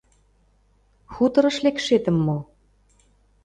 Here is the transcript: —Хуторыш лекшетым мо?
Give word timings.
—Хуторыш 1.13 1.57
лекшетым 1.63 2.17
мо? 2.25 2.37